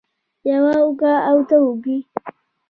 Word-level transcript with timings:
يوه 0.49 0.73
اوږه 0.83 1.13
او 1.29 1.37
دوه 1.47 1.61
اوږې 1.67 1.97